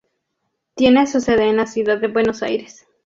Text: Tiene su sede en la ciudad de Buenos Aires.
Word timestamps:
Tiene 0.73 1.05
su 1.05 1.19
sede 1.21 1.47
en 1.47 1.57
la 1.57 1.67
ciudad 1.67 1.99
de 1.99 2.07
Buenos 2.07 2.41
Aires. 2.41 2.87